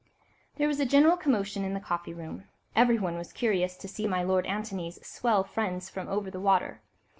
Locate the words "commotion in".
1.15-1.75